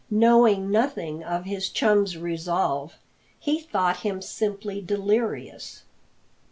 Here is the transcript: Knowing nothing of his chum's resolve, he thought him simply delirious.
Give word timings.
Knowing 0.09 0.71
nothing 0.71 1.23
of 1.23 1.45
his 1.45 1.69
chum's 1.69 2.17
resolve, 2.17 2.95
he 3.39 3.59
thought 3.61 3.97
him 3.97 4.19
simply 4.19 4.81
delirious. 4.81 5.83